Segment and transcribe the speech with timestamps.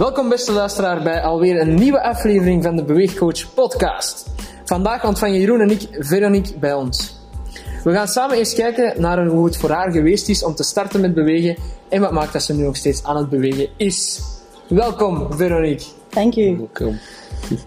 [0.00, 4.30] Welkom beste luisteraar bij alweer een nieuwe aflevering van de Beweegcoach podcast.
[4.64, 7.20] Vandaag ontvangen Jeroen en ik Veronique bij ons.
[7.84, 11.00] We gaan samen eens kijken naar hoe het voor haar geweest is om te starten
[11.00, 11.56] met bewegen
[11.88, 14.22] en wat maakt dat ze nu nog steeds aan het bewegen is.
[14.68, 15.86] Welkom Veronique.
[16.08, 16.56] Dank u.
[16.56, 16.98] Welkom.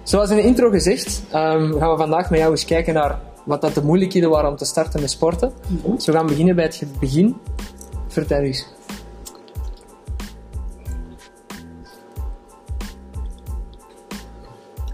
[0.04, 3.62] Zoals in de intro gezegd, ehm, gaan we vandaag met jou eens kijken naar wat
[3.62, 5.54] dat de moeilijkheden waren om te starten met sporten.
[5.96, 7.36] Dus we gaan beginnen bij het begin.
[8.08, 8.73] Vertel eens.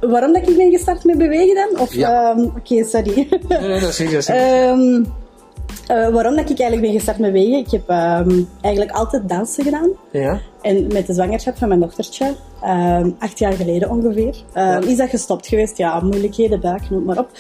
[0.09, 1.79] Waarom dat ik ben gestart met bewegen dan?
[1.81, 2.31] Of, Ja.
[2.31, 3.27] ehm, Oké, sorry.
[3.47, 4.29] Nee, nee, dat is niet.
[4.29, 5.03] Ehm,
[5.87, 7.57] eh, waarom dat ik eigenlijk ben gestart met bewegen?
[7.59, 9.89] Ik heb ehm, eigenlijk altijd dansen gedaan.
[10.11, 10.39] ja?
[10.61, 12.33] En met de zwangerschap van mijn dochtertje,
[13.19, 14.35] acht jaar geleden ongeveer,
[14.87, 15.77] is dat gestopt geweest.
[15.77, 17.29] Ja, moeilijkheden, buik, noem maar op.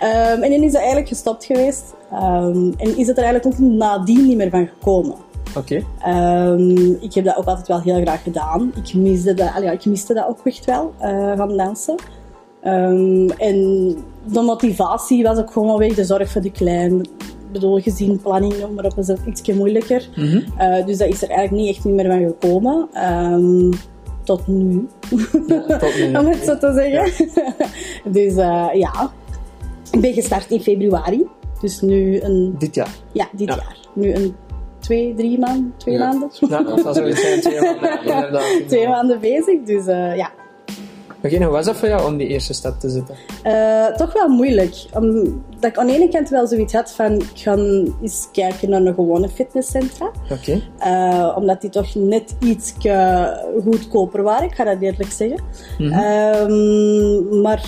[0.00, 1.94] En dan is dat eigenlijk gestopt geweest.
[2.76, 5.14] En is het er eigenlijk ook nadien niet meer van gekomen.
[5.56, 5.82] Oké.
[6.02, 8.72] Ehm, ik heb dat ook altijd wel heel graag gedaan.
[8.84, 11.94] Ik miste dat, ja, ik miste dat ook echt wel, eh, van dansen.
[12.62, 13.56] Ehm, en
[14.32, 17.00] de motivatie was ook gewoon weg, de zorg voor de klein.
[17.00, 20.08] Ik bedoel, gezien planning, noem maar op, is dat iets moeilijker.
[20.16, 20.40] Mhm.
[20.56, 22.88] Eh, dus dat is er eigenlijk niet echt niet meer van gekomen.
[22.92, 23.70] Ehm,
[24.24, 24.88] tot nu.
[25.78, 27.26] tot nu, Om het zo te zeggen.
[28.12, 29.10] dus eh, ja,
[29.92, 31.26] ik ben gestart in februari.
[31.60, 32.94] Dus nu een, Dit jaar.
[33.12, 33.54] ja, dit Ja.
[33.54, 33.76] jaar.
[33.94, 34.34] Nu een
[34.90, 36.06] twee, drie maanden, twee Ja.
[36.06, 36.28] maanden.
[36.48, 37.40] Ja, dat zoiets zijn.
[37.40, 37.90] Twee maanden.
[38.14, 38.68] Inderdaad.
[38.68, 40.30] twee maanden bezig, dus eh, ja.
[41.22, 43.14] Oké, en hoe was dat voor jou om die eerste stap te zetten?
[43.42, 44.74] Eh, toch wel moeilijk.
[44.94, 47.56] Omdat ik aan de ene kant wel zoiets had van, ik ga
[48.02, 50.10] eens kijken naar een gewone fitnesscentra.
[50.30, 50.62] Oké.
[50.78, 52.74] Eh, omdat die toch net iets
[53.64, 55.38] goedkoper waren, ik ga dat eerlijk zeggen.
[55.78, 57.64] Ehm, maar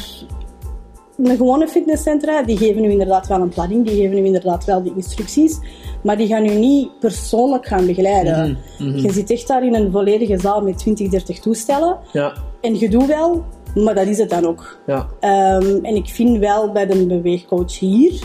[1.16, 4.82] een gewone fitnesscentra, die geven u inderdaad wel een planning, die geven u inderdaad wel
[4.82, 5.58] de instructies,
[6.02, 8.58] maar die gaan u niet persoonlijk gaan begeleiden.
[8.78, 12.32] Je zit echt daar in een volledige zaal met 20, 30 toestellen Ja.
[12.60, 14.78] en je doet wel, maar dat is het dan ook.
[14.86, 15.06] Ja.
[15.20, 18.22] Ehm, en ik vind wel bij de beweegcoach hier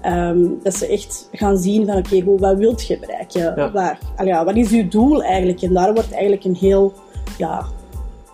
[0.00, 3.52] ehm, dat ze echt gaan zien van oké, goed, wat wilt je bereiken?
[3.56, 3.70] Ja.
[3.72, 5.62] Waar, al ja, wat is uw doel eigenlijk?
[5.62, 6.92] En daar wordt eigenlijk een heel,
[7.38, 7.66] ja,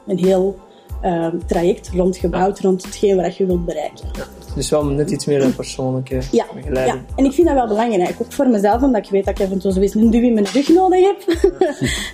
[0.06, 0.56] een heel
[1.00, 4.08] ehm, traject rondgebouwd rond hetgeen wat je wilt bereiken.
[4.54, 8.16] Dus wel net iets meer een persoonlijke Ja, ja, en ik vind dat wel belangrijk.
[8.20, 10.46] Ook voor mezelf, omdat ik weet dat ik even toe zoiets een duw in mijn
[10.52, 11.18] rug nodig heb.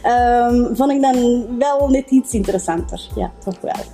[0.02, 3.08] Ehm, vond ik dan wel net iets interessanter.
[3.16, 3.84] Ja, toch wel.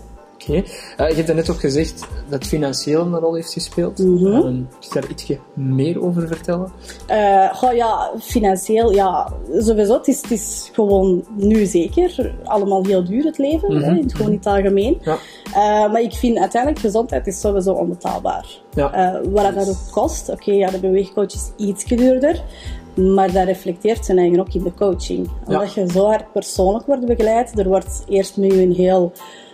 [0.42, 0.62] Oké.
[0.96, 3.98] Eh, je hebt er net ook gezegd dat financieel een rol heeft gespeeld.
[3.98, 4.26] Mhm.
[4.26, 6.72] Ehm, kun je daar ietsje meer over vertellen?
[7.06, 9.92] Eh, goh, ja, financieel, ja, sowieso.
[9.92, 13.74] Het is, het is gewoon nu zeker allemaal heel duur, het leven.
[13.74, 13.82] Mhm.
[13.82, 14.98] hè, in het, gewoon in het algemeen.
[15.02, 15.18] Ja.
[15.44, 18.46] Eh, maar ik vind uiteindelijk gezondheid is sowieso onbetaalbaar.
[18.74, 18.92] Ja.
[18.92, 22.42] Eh, wat dat ook kost, oké, ja, de beweegcoach is iets duurder.
[22.94, 25.30] Maar dat reflecteert zijn eigen ook in de coaching.
[25.46, 27.58] Omdat je zo hard persoonlijk wordt begeleid.
[27.58, 29.12] Er wordt eerst met je een heel,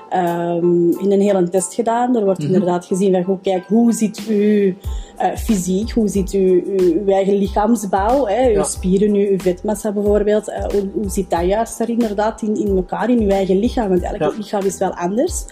[0.09, 2.17] ehm, in een hele test gedaan.
[2.17, 4.73] Er wordt inderdaad gezien van, goed, kijk, hoe ziet uw
[5.17, 8.63] eh, fysiek, hoe ziet uw, uw, uw eigen lichaamsbouw, hè, uw Ja.
[8.63, 10.49] spieren, uw, uw vetmassa bijvoorbeeld.
[10.51, 13.89] eh, hoe, hoe zit dat juist daar inderdaad in, in elkaar, in uw eigen lichaam?
[13.89, 14.33] Want elk Ja.
[14.37, 15.45] lichaam is wel anders.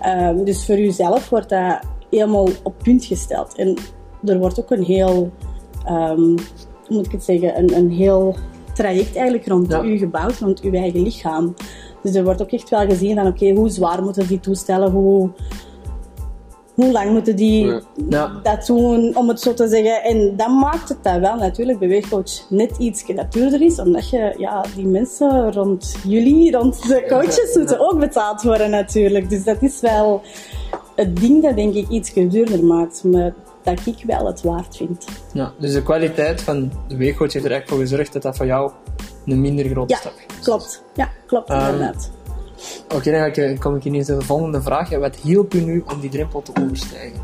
[0.00, 1.78] Ehm, dus voor uzelf wordt dat
[2.10, 3.54] helemaal op punt gesteld.
[3.56, 3.76] En
[4.24, 5.30] er wordt ook een heel,
[5.84, 6.36] ehm, hoe
[6.88, 8.36] moet ik het zeggen, een, een heel
[8.74, 9.82] traject eigenlijk rond Ja.
[9.82, 11.54] u gebouwd, rond uw eigen lichaam.
[12.02, 15.30] Dus er wordt ook echt wel gezien van, oké, hoe zwaar moeten die toestellen, hoe,
[16.74, 17.80] hoe lang moeten die Ja.
[18.08, 18.40] Ja.
[18.42, 20.02] dat doen, om het zo te zeggen.
[20.02, 24.34] En dat maakt het dan wel natuurlijk, beweegcoach, net iets dat duurder is, omdat je,
[24.38, 29.30] ja, die mensen rond jullie, rond de coaches, moeten ook betaald worden natuurlijk.
[29.30, 30.22] Dus dat is wel
[30.96, 35.04] het ding dat denk ik iets duurder maakt, maar dat ik wel het waard vind.
[35.32, 35.52] Ja.
[35.58, 38.70] Dus de kwaliteit van de weegcoach heeft er eigenlijk voor gezorgd dat dat voor jou
[39.26, 40.82] een minder grote Ja, stap klopt.
[40.94, 42.10] Ja, klopt Ehm, inderdaad.
[42.94, 44.90] Oké, dan ga ik, eh, kom ik ineens naar de volgende vraag.
[44.98, 47.20] Wat hielp u nu om die drempel te overstijgen?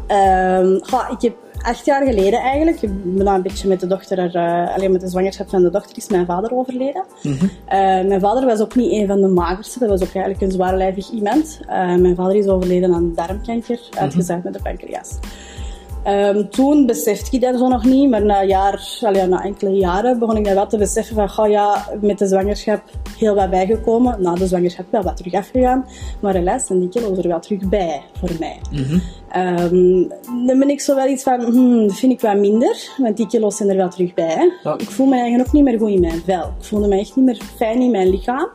[0.83, 4.19] Goh, ik heb acht jaar geleden eigenlijk, ik ben dan een beetje met de dochter,
[4.19, 7.05] er, eh, alleen met de zwangerschap van de dochter, is mijn vader overleden.
[7.23, 10.51] Eh, mijn vader was ook niet een van de magerste, dat was ook eigenlijk een
[10.51, 11.61] zwaarlijvig iemand.
[11.69, 15.19] Mijn vader is overleden aan darmkanker, uitgezaaid met de pancreas.
[16.09, 20.19] Ehm, toen besefte ik dat zo nog niet, maar na, jaar, allee, na enkele jaren
[20.19, 22.83] begon ik dat wel te beseffen van, goh ja, met de zwangerschap
[23.19, 24.23] heel wat bijgekomen.
[24.23, 25.87] Na de zwangerschap wel wat terug afgegaan,
[26.21, 28.59] maar helaas zijn die kilo's er wel terug bij voor mij.
[29.31, 30.09] Ehm,
[30.47, 33.27] dan ben ik zo wel iets van, hmm, dat vind ik wat minder, want die
[33.27, 34.53] kilo's zijn er wel terug bij.
[34.63, 34.79] Ja.
[34.79, 36.53] Ik voel me eigenlijk ook niet meer goed in mijn vel.
[36.59, 38.49] Ik voelde me echt niet meer fijn in mijn lichaam.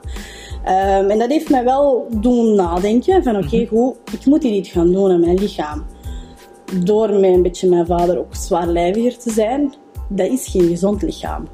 [0.63, 4.69] Ehm, en dat heeft mij wel doen nadenken van, oké, goed, ik moet hier iets
[4.69, 5.85] gaan doen aan mijn lichaam
[6.79, 9.73] door een beetje mijn vader ook zwaarlijviger te zijn,
[10.09, 11.47] dat is geen gezond lichaam.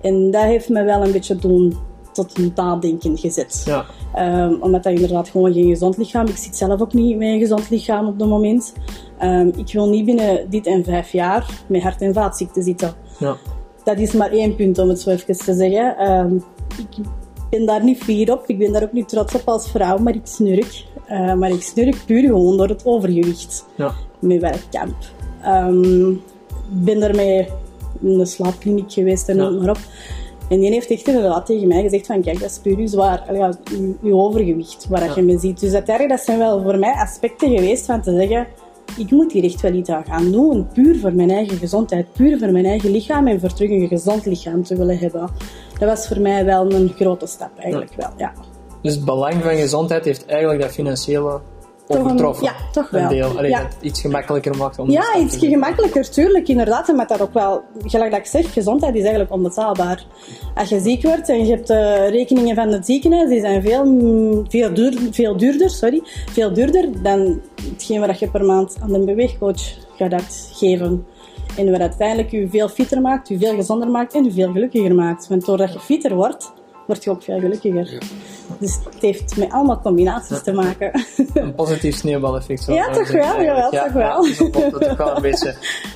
[0.00, 1.76] En dat heeft me wel een beetje doen
[2.12, 3.62] tot nadenken gezet.
[3.64, 3.84] Ja.
[4.14, 6.26] Ehm, omdat dat inderdaad gewoon geen gezond lichaam.
[6.26, 8.74] Ik zit zelf ook niet met een gezond lichaam op het moment.
[9.18, 12.94] Ehm, ik wil niet binnen dit en vijf jaar met hart- en vaatziekten zitten.
[13.18, 13.36] Ja.
[13.84, 15.96] Dat is maar één punt om het zo even te zeggen.
[15.96, 16.34] Ehm,
[16.76, 17.04] ik
[17.50, 18.44] ben daar niet fier op.
[18.46, 20.84] Ik ben daar ook niet trots op als vrouw, maar ik snurk.
[21.06, 23.92] Eh, maar ik snurk puur gewoon door het overgewicht Ja.
[24.20, 24.96] Met werkkamp.
[25.42, 26.10] Ehm,
[26.70, 27.48] Ik ben daarmee
[28.00, 29.42] in de slaapkliniek geweest en Ja.
[29.48, 29.78] noem maar op.
[30.48, 33.50] En die heeft echt inderdaad tegen mij gezegd van, kijk, dat is puur zwaar, ja,
[34.02, 35.12] uw overgewicht, waar Ja.
[35.14, 35.60] je me ziet.
[35.60, 38.46] Dus uiteindelijk, dat zijn wel voor mij aspecten geweest van te zeggen,
[38.98, 42.38] ik moet hier echt wel iets aan gaan doen, puur voor mijn eigen gezondheid, puur
[42.38, 45.28] voor mijn eigen lichaam en voor terug een gezond lichaam te willen hebben.
[45.78, 48.32] Dat was voor mij wel een grote stap, eigenlijk wel, ja.
[48.82, 51.40] Dus het belang van gezondheid heeft eigenlijk dat financiële
[51.96, 52.44] een- overtroffen.
[52.44, 53.08] ja, toch Een wel.
[53.08, 53.36] deel.
[53.38, 53.62] Allee, Ja.
[53.62, 56.88] dat het iets gemakkelijker maakt om Ja, iets gemakkelijker, tuurlijk, inderdaad.
[56.88, 60.04] En met dat ook wel, gelijk dat ik zeg, gezondheid is eigenlijk onbetaalbaar.
[60.54, 63.84] Als je ziek wordt en je hebt de rekeningen van het ziekenhuis, die zijn veel,
[63.84, 66.00] mm, veel, duur, veel duurder, sorry,
[66.30, 67.40] veel duurder dan
[67.72, 69.62] hetgeen wat je per maand aan een beweegcoach
[69.96, 71.06] gaat uitgeven.
[71.56, 74.94] En wat uiteindelijk je veel fitter maakt, je veel gezonder maakt en je veel gelukkiger
[74.94, 75.28] maakt.
[75.28, 76.52] Want doordat je fitter wordt,
[76.86, 77.98] word je ook veel gelukkiger.
[78.58, 80.90] Dus het heeft met allemaal combinaties te maken.
[81.34, 82.62] Een positief sneeuwbaleffect.
[82.62, 83.84] zo Ja, toch wel, jawel, eigenlijk.
[83.84, 84.24] toch wel.
[84.24, 85.54] Ja, zo klopt ook wel een beetje.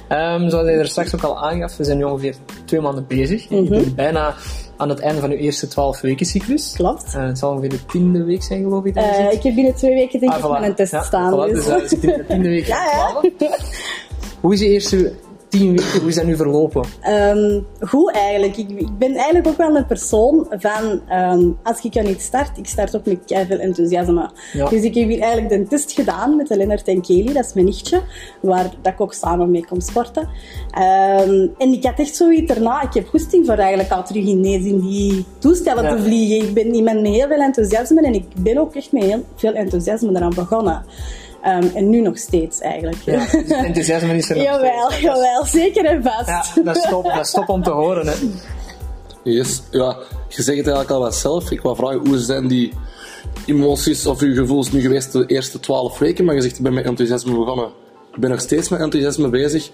[0.08, 2.34] Ehm, zoals je er straks ook al aangaf, we zijn nu ongeveer
[2.64, 3.48] twee maanden bezig.
[3.48, 3.68] Je Mhm.
[3.70, 4.34] bent bijna
[4.76, 6.72] aan het einde van je eerste 12 weken cyclus.
[6.76, 7.14] Klopt.
[7.14, 8.94] Eh, het zal ongeveer de tiende week zijn, geloof ik.
[8.94, 9.32] dat Eh, zit.
[9.32, 10.60] ik heb binnen twee weken denk Ah, ik voilà.
[10.60, 11.32] mijn test Ja, staan.
[11.32, 11.64] voilà, dus.
[11.64, 12.66] dus uh, zit in de tiende week.
[12.76, 13.50] Ja, ja.
[14.40, 15.12] Hoe is je eerste
[15.52, 16.84] tien weken, hoe is dat nu verlopen?
[17.00, 18.56] Ehm, goed eigenlijk.
[18.56, 22.58] Ik, ik ben eigenlijk ook wel een persoon van, ehm, als ik aan iets start,
[22.58, 23.18] ik start ook met
[23.48, 24.30] veel enthousiasme.
[24.52, 24.68] Ja.
[24.68, 27.66] Dus ik heb hier eigenlijk de test gedaan met Lennart en Kelly, dat is mijn
[27.66, 28.02] nichtje,
[28.40, 30.28] waar dat ik ook samen mee kom sporten.
[30.70, 34.66] Ehm, en ik had echt zoiets erna, ik heb goesting voor eigenlijk al terug ineens
[34.66, 35.96] in die toestellen Ja.
[35.96, 36.48] te vliegen.
[36.48, 39.52] Ik ben iemand met heel veel enthousiasme en ik ben ook echt met heel veel
[39.52, 40.84] enthousiasme eraan begonnen.
[41.42, 43.02] Ehm, en nu nog steeds eigenlijk.
[43.04, 45.02] Ja, dus het enthousiasme is er nog jawel, steeds.
[45.02, 46.26] jawel, zeker en vast.
[46.26, 48.06] Ja, dat is top, dat is top om te horen.
[48.06, 48.14] Hè.
[49.24, 49.62] Yes.
[49.70, 49.96] Ja,
[50.28, 51.50] je zegt het eigenlijk al wat zelf.
[51.50, 52.72] Ik wou vragen, hoe zijn die
[53.46, 56.24] emoties of je gevoelens nu geweest de eerste twaalf weken?
[56.24, 57.66] Maar je zegt, ik ben met enthousiasme begonnen.
[58.14, 59.70] Ik ben nog steeds met enthousiasme bezig.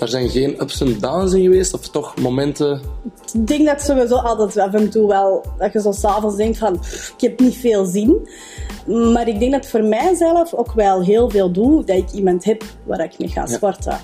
[0.00, 2.80] Daar zijn geen ups en downs in geweest, of toch momenten...
[3.32, 6.74] Ik denk dat sowieso altijd af en toe wel, dat je zo s'avonds denkt van,
[7.16, 8.28] ik heb niet veel zin.
[9.12, 12.64] Maar ik denk dat voor mijzelf ook wel heel veel doe, dat ik iemand heb
[12.84, 13.98] waar ik mee ga sporten.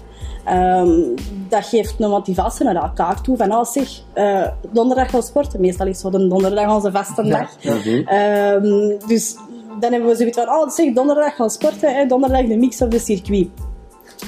[0.45, 1.01] Ehm,
[1.49, 3.37] dat geeft een motivatie naar elkaar toe.
[3.37, 5.61] Van, oh zeg, eh, donderdag gaan sporten.
[5.61, 7.57] Meestal is zo de donderdag onze vaste dag.
[8.05, 9.37] Ehm, dus
[9.81, 11.95] dan hebben we zoiets van, oh zeg, donderdag gaan sporten.
[11.95, 13.49] Hè, donderdag de mix op de circuit.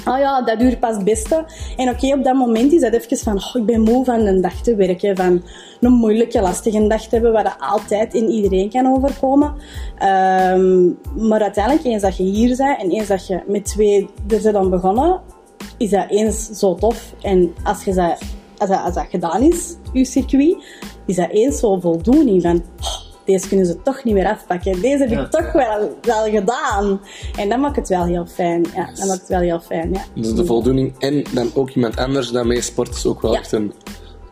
[0.05, 1.45] Ah ja, dat uur past het beste.
[1.77, 4.41] En oké, op dat moment is dat even van, oh, ik ben moe van een
[4.41, 5.43] dag te werken, van
[5.79, 9.53] een moeilijke, lastige dag te hebben, waar dat altijd in iedereen kan overkomen.
[9.97, 10.85] Ehm,
[11.27, 14.53] maar uiteindelijk, eens dat je hier bent en eens dat je met twee er zijn
[14.53, 15.21] dan begonnen,
[15.77, 17.13] is dat eens zo tof.
[17.21, 18.17] En als, je dat,
[18.57, 20.63] als, dat, als dat gedaan is, je circuit,
[21.05, 24.81] is dat eens zo voldoening van, oh, deze kunnen ze toch niet meer afpakken.
[24.81, 25.27] Deze heb ik Ja.
[25.27, 27.01] toch wel, wel gedaan.
[27.37, 28.65] En dat maakt het wel heel fijn.
[28.75, 30.01] Ja, dat maakt het wel heel fijn, ja.
[30.15, 33.39] Dus de voldoening en dan ook iemand anders dat mee sport is ook wel Ja.
[33.39, 33.73] echt een,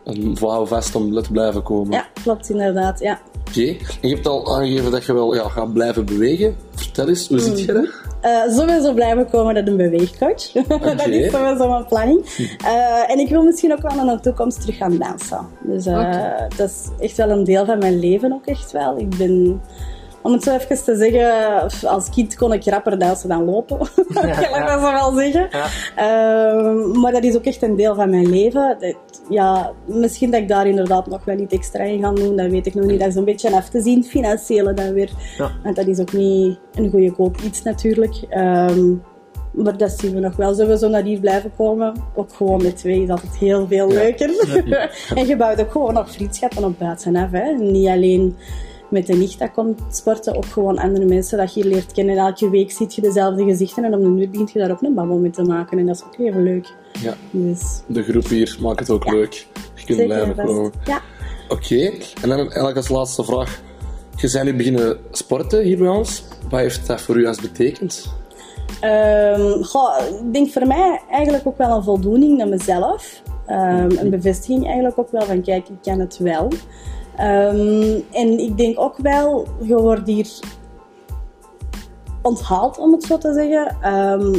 [0.04, 0.36] een
[0.66, 1.92] vast om te blijven komen.
[1.92, 3.20] Ja, klopt inderdaad, ja.
[3.48, 3.66] Oké.
[4.00, 6.56] En je hebt al aangegeven dat je wel ja, gaat blijven bewegen.
[6.74, 7.88] Vertel eens, hoe zit je dat?
[8.20, 10.52] Eh, sowieso blijven komen met een beweegcoach.
[10.96, 12.24] dat is sowieso mijn planning.
[12.64, 15.46] Eh, en ik wil misschien ook wel in de toekomst terug gaan dansen.
[15.60, 18.98] Dus eh, dat is echt wel een deel van mijn leven ook echt wel.
[18.98, 19.60] Ik ben...
[20.28, 23.78] Om het zo even te zeggen, als kind kon ik rapper dansen dan lopen.
[24.14, 25.48] kan ik dat zo wel zeggen.
[25.50, 25.66] Ja.
[25.96, 28.76] Ehm, maar dat is ook echt een deel van mijn leven.
[28.78, 28.96] Dat,
[29.28, 32.66] ja, misschien dat ik daar inderdaad nog wel iets extra in ga doen, dat weet
[32.66, 33.00] ik nog niet.
[33.00, 35.10] Dat is een beetje af te zien, financiële dan weer.
[35.38, 35.50] Ja.
[35.62, 38.14] Want dat is ook niet een goede koop iets natuurlijk.
[38.28, 38.94] Ehm,
[39.52, 40.54] maar dat zien we nog wel.
[40.54, 41.92] Zullen we zo naar hier blijven komen?
[42.14, 44.30] Ook gewoon met twee is altijd heel veel leuker.
[45.14, 47.30] en je bouwt ook gewoon nog vriendschappen op buitenaf.
[47.30, 47.52] Hè?
[47.52, 48.36] Niet alleen
[48.90, 52.16] met de nicht dat komt sporten, ook gewoon andere mensen dat je leert kennen.
[52.16, 54.94] Elke week ziet je dezelfde gezichten en op een uur dient je daar ook een
[54.94, 55.78] babbel mee te maken.
[55.78, 56.74] En dat is ook even leuk.
[57.00, 59.46] Ja, Dus de groep hier maakt het ook leuk.
[59.74, 60.72] Je kunt blijven komen.
[60.84, 61.00] Ja.
[61.48, 61.90] Oké,
[62.22, 63.60] en dan eigenlijk als laatste vraag.
[64.16, 66.24] Je bent nu beginnen sporten hier bij ons.
[66.50, 68.12] Wat heeft dat voor u als betekend?
[68.80, 73.22] Ehm, goh, ik denk voor mij eigenlijk ook wel een voldoening naar mezelf.
[73.46, 76.48] Ehm, een bevestiging eigenlijk ook wel van kijk, ik kan het wel.
[77.18, 80.28] Ehm, en ik denk ook wel, je wordt hier
[82.22, 83.76] onthaald om het zo te zeggen.
[83.82, 84.34] Ehm,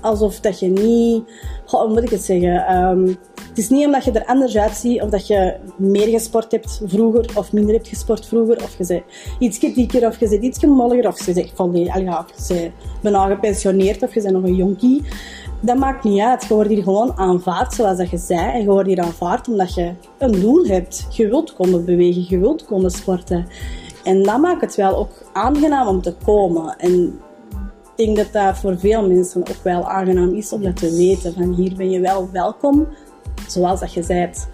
[0.00, 1.24] alsof dat je niet...
[1.66, 2.66] Hoe moet ik het zeggen?
[2.66, 3.06] Ehm,
[3.48, 7.30] het is niet omdat je er anders uitziet of dat je meer gesport hebt vroeger
[7.34, 8.62] of minder hebt gesport vroeger.
[8.62, 9.02] Of je bent
[9.38, 12.72] iets dikker of je bent iets molliger of je bent al ja, of je bent
[13.02, 15.02] bijna gepensioneerd of je bent nog een jonkie.
[15.60, 16.44] Dat maakt niet uit.
[16.44, 18.52] Je wordt hier gewoon aanvaard zoals dat je zei.
[18.52, 21.06] En je wordt hier aanvaard omdat je een doel hebt.
[21.10, 23.46] Je wilt komen bewegen, je wilt komen sporten.
[24.04, 26.78] En dat maakt het wel ook aangenaam om te komen.
[26.78, 27.20] En
[27.96, 31.34] ik denk dat dat voor veel mensen ook wel aangenaam is om dat te weten.
[31.34, 32.86] Van hier ben je wel welkom,
[33.48, 34.48] zoals dat je bent.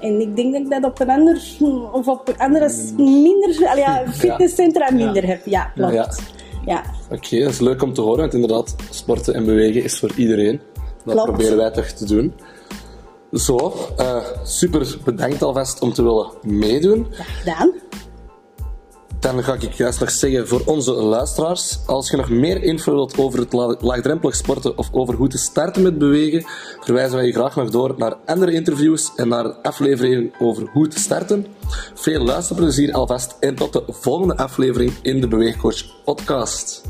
[0.00, 1.56] En ik denk dat ik dat op een ander,
[1.92, 5.46] of op andere minder, ja, fitnesscentra minder heb.
[5.46, 6.22] Ja, klopt.
[6.64, 6.82] Ja.
[7.10, 10.60] Oké, dat is leuk om te horen, want inderdaad, sporten en bewegen is voor iedereen.
[11.04, 11.28] Dat Klopt.
[11.28, 12.34] proberen wij toch te doen.
[13.32, 17.06] Zo, eh, super bedankt alvast om te willen meedoen.
[17.10, 17.72] Gedaan.
[19.20, 23.18] Dan ga ik juist nog zeggen voor onze luisteraars, als je nog meer info wilt
[23.18, 26.44] over het la- laagdrempelig sporten of over hoe te starten met bewegen,
[26.80, 30.98] verwijzen wij je graag nog door naar andere interviews en naar afleveringen over hoe te
[30.98, 31.46] starten.
[31.94, 36.82] Veel luisterplezier alvast en tot de volgende aflevering in de Beweegcoach podcast.